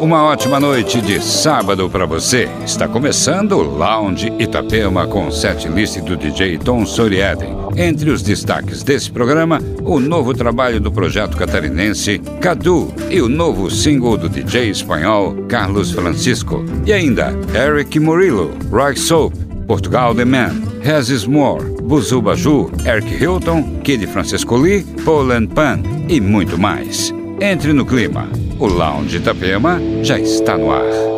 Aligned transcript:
uma 0.00 0.24
ótima 0.24 0.60
noite 0.60 1.00
de 1.00 1.22
sábado 1.22 1.88
para 1.88 2.06
você. 2.06 2.48
Está 2.64 2.86
começando 2.86 3.52
o 3.52 3.62
Lounge 3.62 4.32
Itapema 4.38 5.06
com 5.06 5.26
o 5.26 5.32
set 5.32 5.68
list 5.68 6.00
do 6.00 6.16
DJ 6.16 6.58
Tom 6.58 6.84
Soriaden. 6.84 7.56
Entre 7.76 8.10
os 8.10 8.22
destaques 8.22 8.82
desse 8.82 9.10
programa, 9.10 9.60
o 9.82 9.98
novo 9.98 10.34
trabalho 10.34 10.80
do 10.80 10.92
projeto 10.92 11.36
catarinense 11.36 12.18
Cadu 12.40 12.92
e 13.10 13.20
o 13.20 13.28
novo 13.28 13.70
single 13.70 14.16
do 14.16 14.28
DJ 14.28 14.70
espanhol 14.70 15.34
Carlos 15.48 15.90
Francisco. 15.90 16.64
E 16.84 16.92
ainda 16.92 17.32
Eric 17.54 17.98
Murillo, 17.98 18.52
Rock 18.70 18.98
Soap, 18.98 19.34
Portugal 19.66 20.14
The 20.14 20.24
Man, 20.24 20.62
Regis 20.82 21.26
Moore, 21.26 21.64
Buzu 21.82 22.20
Baju, 22.20 22.70
Eric 22.84 23.22
Hilton, 23.22 23.80
Kid 23.82 24.06
Francisco 24.06 24.56
Lee, 24.56 24.84
Poland 25.04 25.48
Pan 25.48 25.80
e 26.08 26.20
muito 26.20 26.58
mais. 26.58 27.12
Entre 27.40 27.72
no 27.72 27.84
clima. 27.84 28.45
O 28.58 28.66
Lounge 28.66 29.18
Itapema 29.18 29.78
já 30.02 30.18
está 30.18 30.56
no 30.56 30.70
ar. 30.70 31.15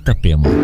Itapema. 0.00 0.59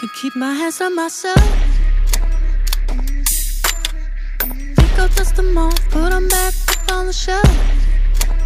Could 0.00 0.14
keep 0.14 0.34
my 0.34 0.54
hands 0.54 0.80
on 0.80 0.96
myself. 0.96 1.38
Think 4.38 4.98
I'll 4.98 5.08
dust 5.08 5.36
them 5.36 5.58
off, 5.58 5.78
put 5.90 6.08
them 6.08 6.26
back 6.28 6.54
up 6.70 6.92
on 6.92 7.06
the 7.08 7.12
shelf. 7.12 7.44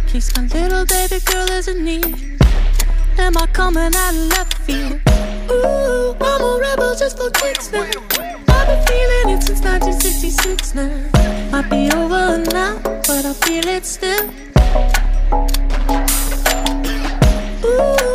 Keeps 0.05 0.35
my 0.35 0.43
little 0.47 0.85
baby 0.85 1.23
girl 1.23 1.49
as 1.51 1.69
a 1.69 1.73
need. 1.73 2.41
Am 3.17 3.37
I 3.37 3.47
coming 3.53 3.95
out 3.95 4.13
of 4.13 4.27
left 4.35 4.57
field? 4.65 4.99
Ooh, 5.49 6.17
I'm 6.19 6.41
a 6.41 6.59
rebel 6.59 6.93
just 6.93 7.15
for 7.15 7.29
kicks 7.29 7.71
now. 7.71 7.83
I've 7.83 8.67
been 8.67 8.85
feeling 8.87 9.37
it 9.37 9.43
since 9.43 9.61
1966 9.61 10.75
now. 10.75 11.51
Might 11.53 11.69
be 11.69 11.89
over 11.95 12.37
now, 12.51 12.81
but 12.83 13.23
I 13.23 13.31
feel 13.31 13.65
it 13.65 13.85
still. 13.85 14.29
Ooh 17.63 18.14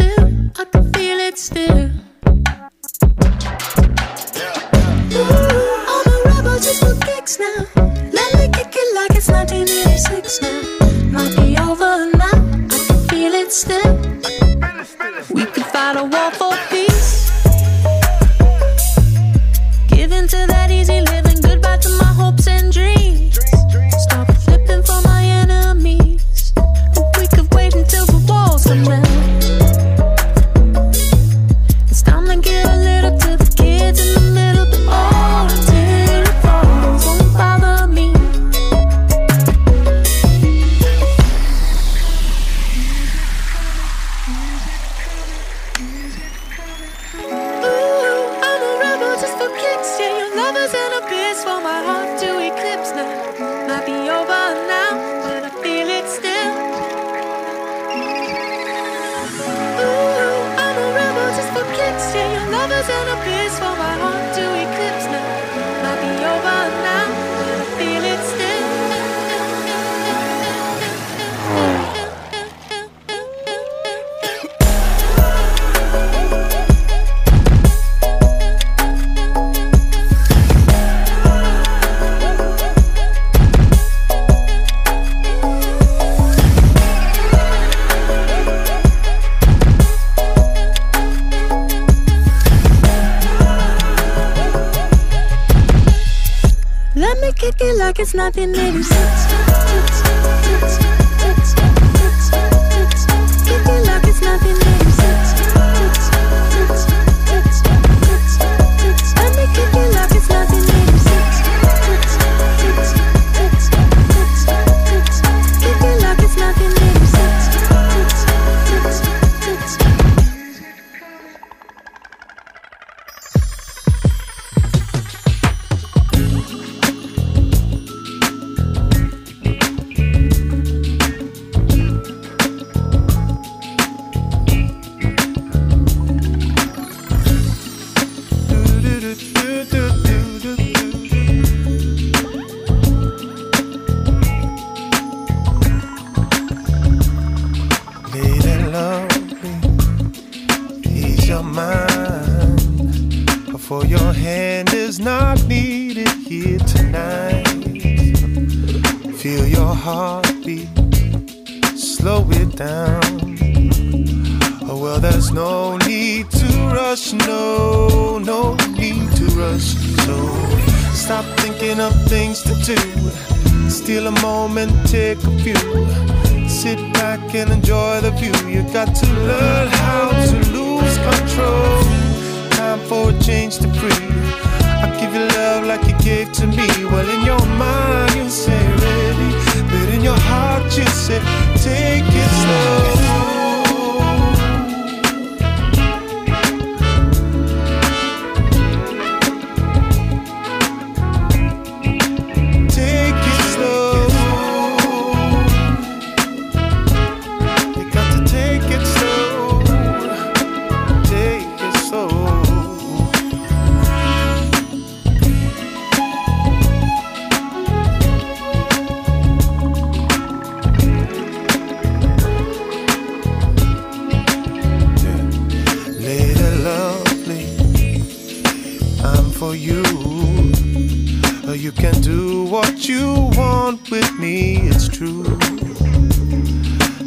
You 231.53 231.71
can 231.71 231.99
do 232.01 232.45
what 232.45 232.87
you 232.87 233.29
want 233.35 233.91
with 233.91 234.11
me, 234.17 234.69
it's 234.69 234.87
true. 234.87 235.25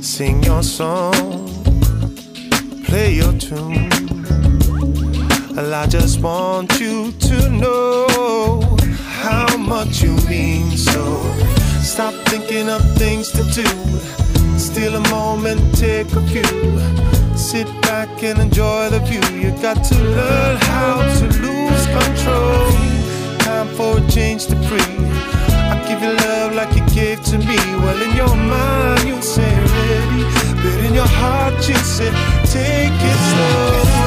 Sing 0.02 0.42
your 0.42 0.62
song, 0.62 1.48
play 2.84 3.14
your 3.14 3.32
tune. 3.38 3.90
I 5.56 5.86
just 5.88 6.20
want 6.20 6.78
you 6.78 7.12
to 7.12 7.50
know 7.50 8.76
how 9.20 9.56
much 9.56 10.02
you 10.02 10.14
mean. 10.28 10.76
So 10.76 11.22
stop 11.82 12.14
thinking 12.28 12.68
of 12.68 12.82
things 12.96 13.30
to 13.32 13.42
do. 13.44 14.58
Steal 14.58 14.94
a 14.94 15.08
moment, 15.10 15.60
take 15.76 16.12
a 16.12 16.22
few. 16.28 17.36
Sit 17.36 17.66
back 17.82 18.22
and 18.22 18.38
enjoy 18.38 18.90
the 18.90 19.00
view. 19.00 19.24
You 19.38 19.50
got 19.62 19.82
to 19.84 19.94
learn 19.94 20.56
how 20.56 21.02
to 21.18 21.26
lose 21.40 21.86
control. 21.86 22.93
For 23.76 23.98
a 23.98 24.08
change 24.08 24.46
to 24.46 24.56
free. 24.68 24.78
I 24.78 25.84
give 25.88 26.00
you 26.00 26.14
love 26.14 26.54
like 26.54 26.76
you 26.76 26.86
gave 26.94 27.24
to 27.24 27.38
me. 27.38 27.56
Well, 27.82 28.00
in 28.00 28.16
your 28.16 28.36
mind, 28.36 29.08
you 29.08 29.20
say 29.20 29.50
ready. 29.50 30.22
But 30.62 30.84
in 30.86 30.94
your 30.94 31.08
heart, 31.08 31.68
you 31.68 31.74
say 31.76 32.10
take 32.44 32.92
it 32.92 33.18
slow. 33.30 34.03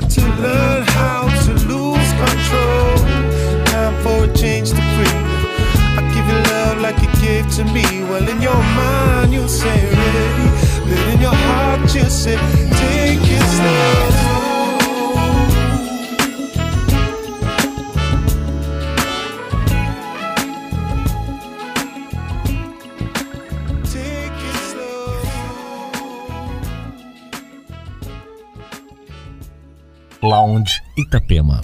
Got 0.00 0.10
to 0.10 0.25
Itapema. 31.16 31.60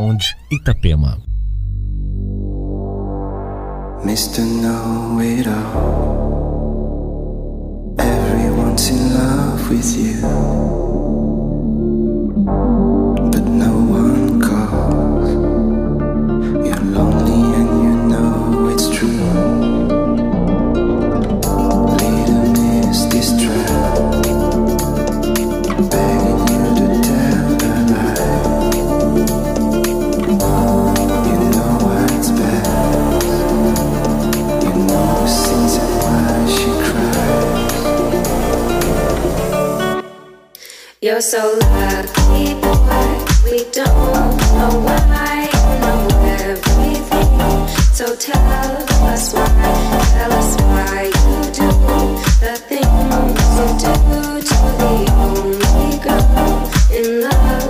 Lounge 0.00 0.34
Itapema. 0.50 1.20
Mr. 4.02 4.40
Know 4.62 5.20
It 5.20 5.46
All. 5.46 6.80
Everyone's 7.98 8.88
in 8.88 9.12
love 9.14 9.68
with 9.68 9.96
you. 9.98 10.99
You're 41.10 41.20
so 41.20 41.58
lucky, 41.58 42.54
boy. 42.54 43.24
We 43.42 43.64
don't 43.72 44.36
know 44.54 44.78
why, 44.86 45.50
know 45.82 46.06
everything. 46.38 47.66
So 47.92 48.14
tell 48.14 48.38
us 49.10 49.34
why, 49.34 49.46
tell 50.14 50.32
us 50.32 50.54
why 50.60 51.06
you 51.06 51.38
do 51.50 51.66
the 52.38 52.54
things 52.68 53.42
you 53.58 53.66
do 53.82 53.98
to 54.50 54.58
the 54.78 54.94
only 55.18 55.98
girl 55.98 56.70
in 56.96 57.22
love 57.28 57.69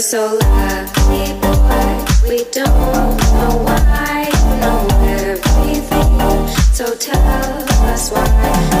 so 0.00 0.38
lucky. 0.40 1.32
We 2.28 2.44
don't 2.52 3.16
know 3.34 3.56
why, 3.66 4.30
know 4.60 4.86
everything. 5.08 6.48
So 6.72 6.94
tell 6.94 7.18
us 7.90 8.10
why, 8.12 8.77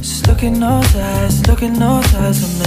just 0.00 0.26
look 0.28 0.42
in 0.42 0.60
those 0.60 0.96
eyes, 0.96 1.46
look 1.48 1.62
in 1.62 1.74
those 1.74 2.14
eyes 2.14 2.42
of 2.46 2.50
me. 2.60 2.66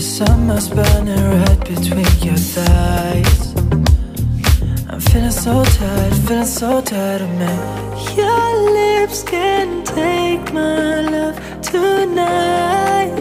Summer's 0.00 0.68
burning 0.68 1.24
right 1.42 1.60
between 1.60 2.06
your 2.22 2.36
thighs. 2.36 3.54
I'm 4.88 5.00
feeling 5.00 5.30
so 5.30 5.64
tired, 5.64 6.14
feeling 6.26 6.44
so 6.44 6.80
tired 6.80 7.22
of 7.22 7.30
me. 7.30 7.52
Your 8.16 8.72
lips 8.78 9.22
can 9.22 9.84
take 9.84 10.52
my 10.52 11.00
love 11.00 11.36
tonight, 11.60 13.14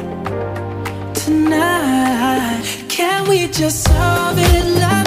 tonight. 1.13 2.63
Can 2.89 3.27
we 3.27 3.47
just 3.47 3.83
solve 3.83 4.37
it. 4.37 5.06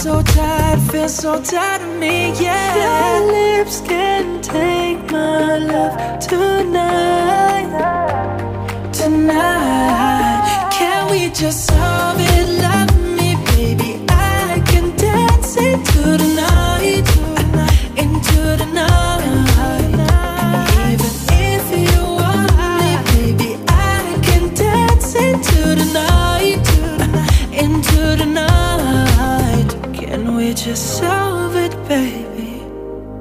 so 0.00 0.22
tired, 0.22 0.80
feel 0.90 1.08
so 1.10 1.42
tired 1.42 1.82
of 1.82 1.98
me, 1.98 2.32
yeah. 2.40 3.20
Your 3.20 3.32
lips 3.32 3.82
can 3.82 4.40
take 4.40 4.98
my 5.12 5.58
love 5.58 6.18
tonight, 6.20 7.68
tonight. 8.94 10.70
Can 10.72 11.10
we 11.10 11.28
just 11.28 11.66
solve 11.66 12.16
it? 12.18 12.62
Love 12.62 12.96
me, 13.18 13.36
baby. 13.52 14.02
I 14.08 14.62
can 14.66 14.96
dance 14.96 15.58
into 15.58 16.16
the 16.16 16.34
night. 16.34 16.49
yourself 30.70 31.56
it, 31.56 31.74
baby. 31.88 32.62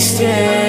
wasted 0.00 0.59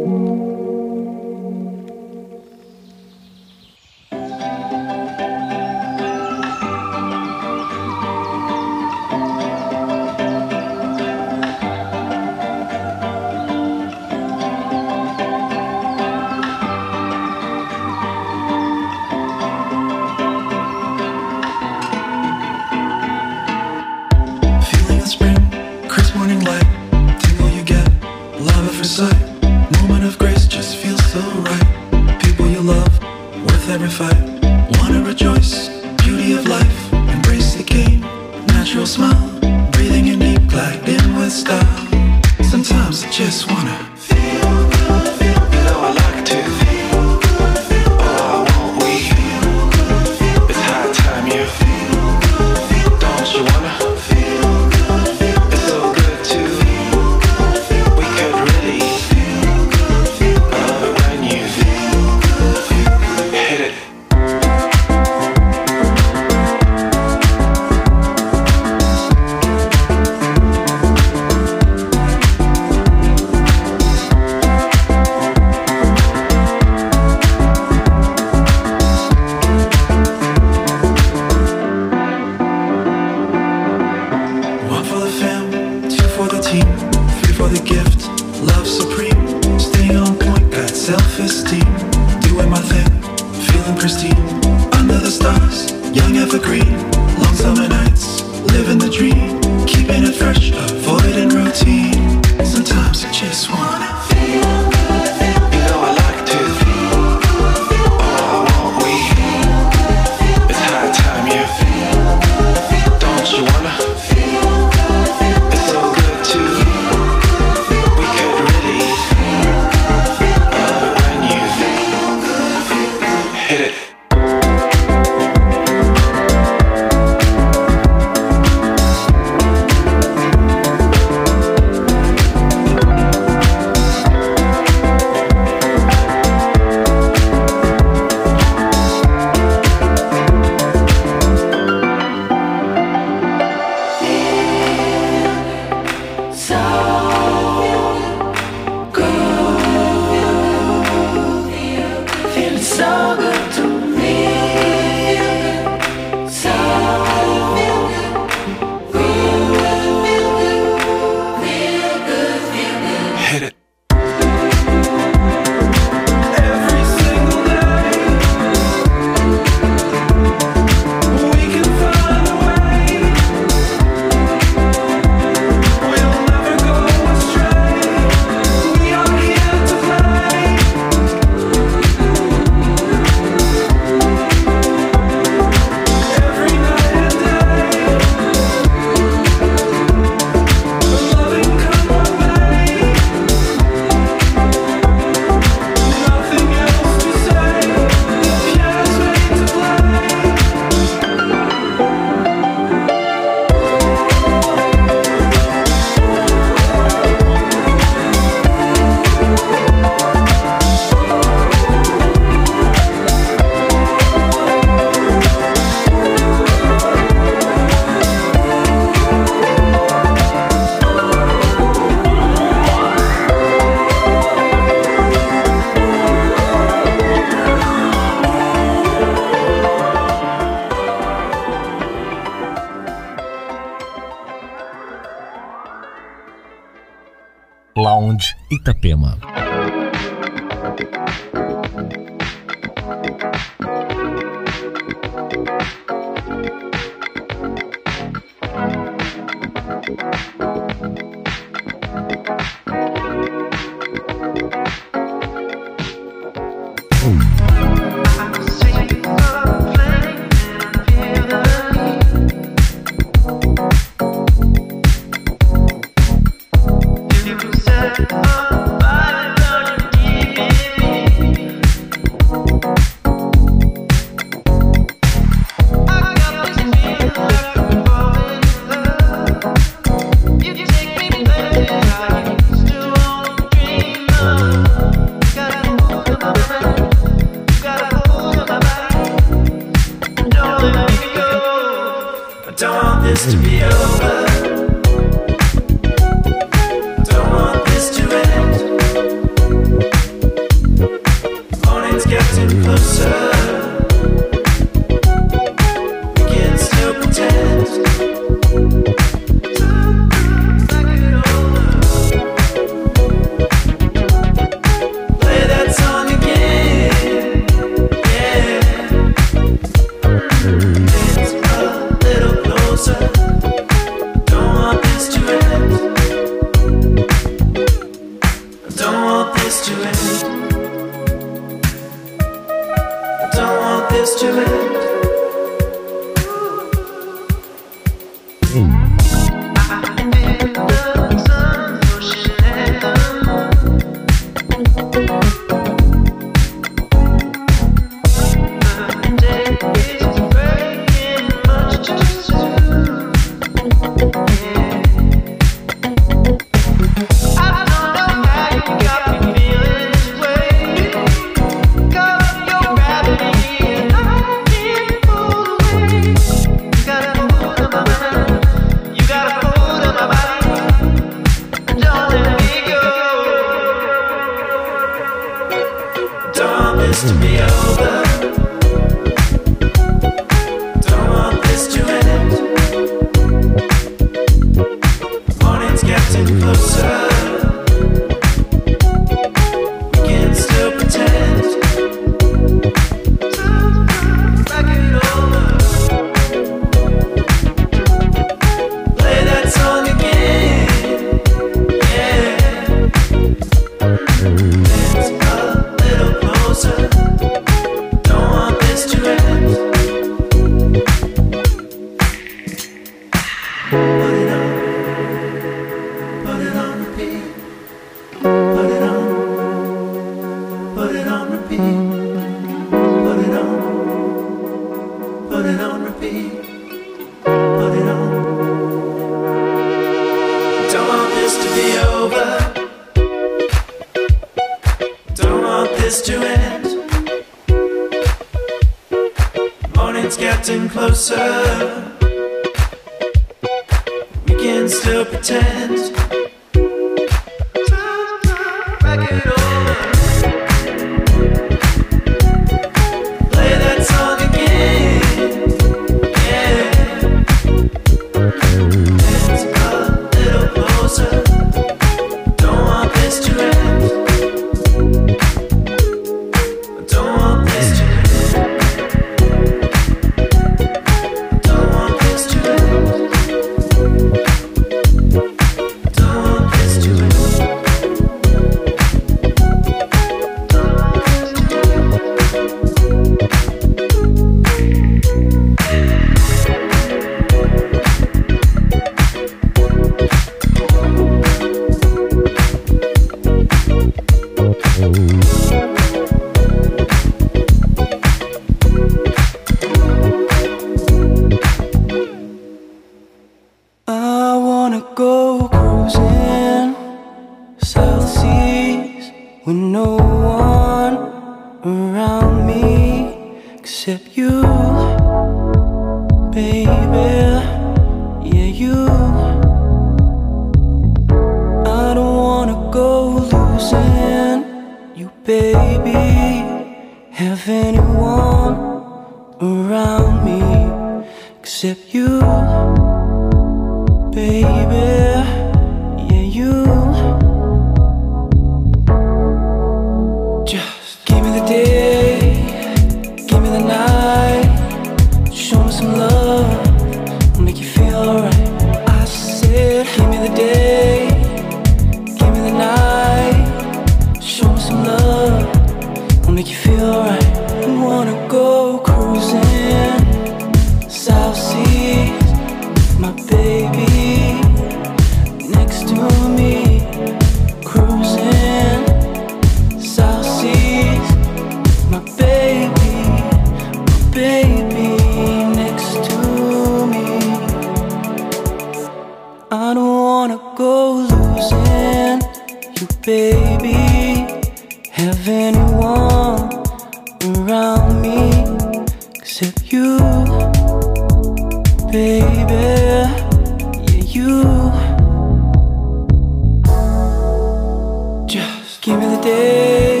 Give 598.82 598.98
me 598.98 599.04
the 599.14 599.20
day, 599.20 600.00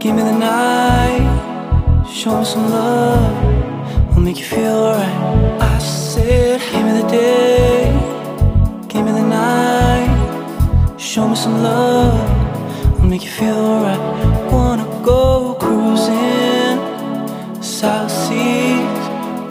give 0.00 0.16
me 0.16 0.22
the 0.22 0.32
night. 0.32 2.06
Show 2.10 2.38
me 2.38 2.44
some 2.46 2.70
love, 2.70 4.14
I'll 4.14 4.18
make 4.18 4.38
you 4.38 4.46
feel 4.46 4.72
alright. 4.72 5.60
I 5.60 5.78
said, 5.78 6.62
Give 6.72 6.86
me 6.86 7.02
the 7.02 7.06
day, 7.06 7.92
give 8.88 9.04
me 9.04 9.12
the 9.12 9.26
night. 9.26 10.96
Show 10.98 11.28
me 11.28 11.36
some 11.36 11.62
love, 11.62 12.18
I'll 12.98 13.04
make 13.04 13.22
you 13.24 13.30
feel 13.30 13.54
alright. 13.54 14.50
Wanna 14.50 14.86
go 15.04 15.54
cruising 15.60 16.78
South 17.62 18.10
Seas 18.10 19.04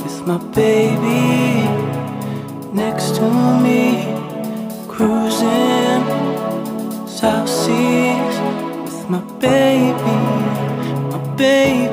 with 0.03 0.26
my 0.26 0.39
baby 0.55 1.69
next 2.73 3.17
to 3.17 3.21
me. 3.61 4.14
baby 11.38 11.84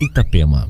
Itapema. 0.00 0.66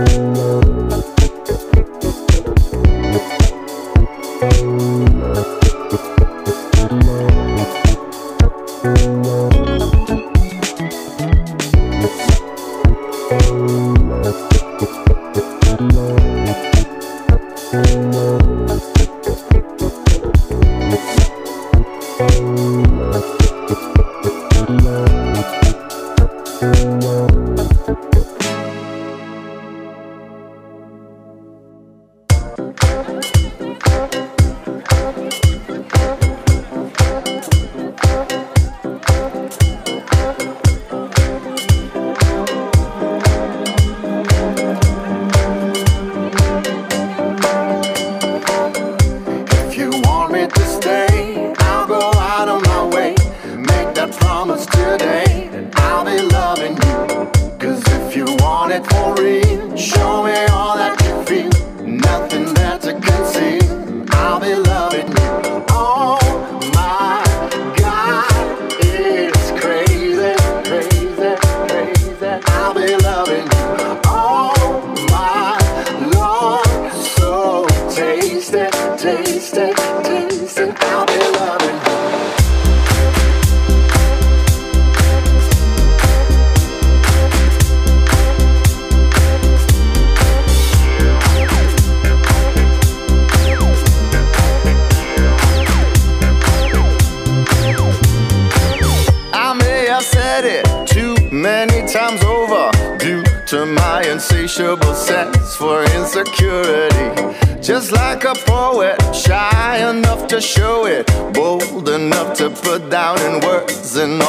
If 0.00 1.17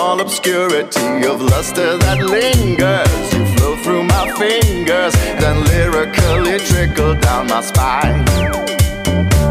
words 0.09 0.47
in 0.47 0.59
all 0.59 0.69
obscurity 0.89 1.27
of 1.27 1.41
luster 1.41 1.97
that 1.97 2.19
lingers. 2.19 3.33
You 3.33 3.45
flow 3.57 3.75
through 3.83 4.03
my 4.03 4.31
fingers, 4.37 5.13
then 5.39 5.63
lyrically 5.65 6.59
trickle 6.59 7.15
down 7.15 7.47
my 7.47 7.61
spine. 7.61 8.25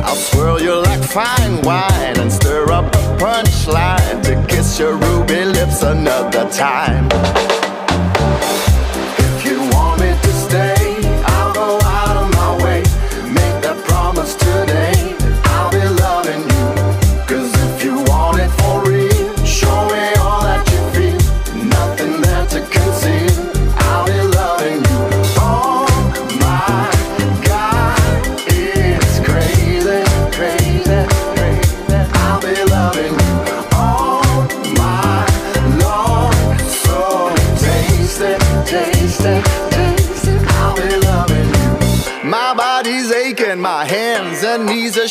I'll 0.04 0.16
swirl 0.16 0.60
you 0.60 0.74
like 0.82 1.02
fine 1.02 1.62
wine 1.62 2.18
and 2.18 2.32
stir 2.32 2.70
up 2.72 2.94
a 2.94 2.98
punchline 3.18 4.22
to 4.24 4.46
kiss 4.48 4.78
your 4.78 4.96
ruby 4.96 5.44
lips 5.44 5.82
another 5.82 6.48
time. 6.50 7.08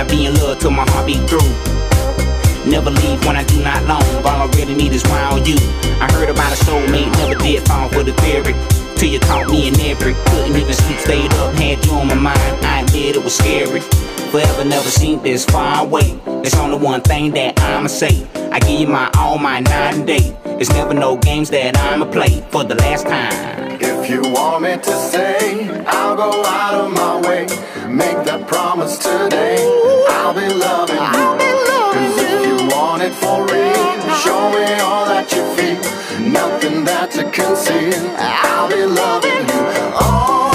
I 0.00 0.04
be 0.04 0.24
in 0.24 0.34
love 0.36 0.58
till 0.58 0.70
my 0.70 0.88
heart 0.92 1.06
beat 1.06 1.20
through. 1.28 1.44
Never 2.64 2.88
leave 2.88 3.22
when 3.26 3.36
I 3.36 3.44
do 3.44 3.62
not 3.62 3.84
long. 3.84 4.02
All 4.24 4.48
I 4.48 4.50
really 4.56 4.74
need 4.74 4.94
is 4.94 5.04
round 5.04 5.46
you. 5.46 5.56
I 6.00 6.10
heard 6.10 6.30
about 6.30 6.50
a 6.50 6.64
soulmate, 6.64 7.12
never 7.18 7.34
did 7.34 7.68
fall 7.68 7.90
for 7.90 8.02
the 8.02 8.14
theory. 8.14 8.79
Till 9.00 9.08
you 9.08 9.20
caught 9.20 9.48
me 9.48 9.66
in 9.66 9.80
every. 9.80 10.12
Couldn't 10.12 10.56
even 10.58 10.74
sleep, 10.74 10.98
stayed 10.98 11.32
up, 11.32 11.54
had 11.54 11.82
you 11.86 11.92
on 11.92 12.08
my 12.08 12.14
mind. 12.14 12.66
I 12.66 12.82
admit 12.82 13.16
it 13.16 13.24
was 13.24 13.34
scary. 13.34 13.80
Forever 14.30 14.62
never 14.62 14.90
seen 14.90 15.22
this 15.22 15.46
far 15.46 15.86
away. 15.86 16.20
There's 16.26 16.54
only 16.56 16.76
one 16.76 17.00
thing 17.00 17.30
that 17.30 17.58
I'ma 17.60 17.86
say. 17.86 18.28
I 18.52 18.58
give 18.58 18.78
you 18.78 18.88
my 18.88 19.10
all, 19.16 19.38
my 19.38 19.60
night 19.60 19.94
and 19.94 20.06
day. 20.06 20.36
It's 20.60 20.68
never 20.68 20.92
no 20.92 21.16
games 21.16 21.48
that 21.48 21.78
I'ma 21.78 22.10
play 22.12 22.44
for 22.50 22.62
the 22.62 22.74
last 22.74 23.06
time. 23.06 23.80
If 23.80 24.10
you 24.10 24.20
want 24.20 24.64
me 24.64 24.76
to 24.76 24.92
say 24.92 25.66
I'll 25.86 26.14
go 26.14 26.44
out 26.44 26.74
of 26.74 26.92
my 26.92 27.26
way. 27.26 27.46
Make 27.88 28.22
that 28.26 28.46
promise 28.48 28.98
today. 28.98 29.64
I'll 30.10 30.34
be 30.34 30.46
loving 30.52 30.96
you. 30.96 31.79
Want 33.00 33.12
it 33.12 33.16
for 33.16 33.46
real, 33.46 34.14
show 34.16 34.50
me 34.50 34.74
all 34.80 35.06
that 35.06 35.32
you 35.32 35.42
feel. 35.56 36.30
Nothing 36.30 36.84
there 36.84 37.06
to 37.06 37.22
conceal. 37.30 38.14
I'll 38.18 38.68
be 38.68 38.84
loving 38.84 39.48
you. 39.48 39.94
Oh 39.96 40.49